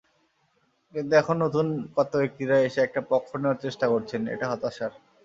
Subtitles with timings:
[0.93, 1.65] কিন্তু এখন নতুন
[1.95, 4.91] কর্তাব্যক্তিরা এসে একটা পক্ষ নেওয়ার চেষ্টা করছেন, এটা হতাশার।